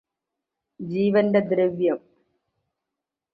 ജീവന്റെ 0.79 1.41
ദ്രവ്യം 1.41 1.99